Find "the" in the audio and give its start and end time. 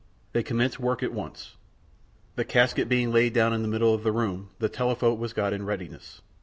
2.35-2.43, 3.61-3.67, 4.01-4.11, 4.57-4.67